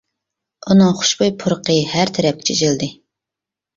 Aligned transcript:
ئۇنىڭ 0.71 0.95
خۇشبۇي 1.01 1.31
پۇرىقى، 1.43 1.77
ھەر 1.93 2.13
تەرەپكە 2.17 2.49
چېچىلدى. 2.51 2.91